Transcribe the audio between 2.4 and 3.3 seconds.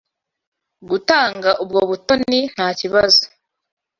ntakibazo.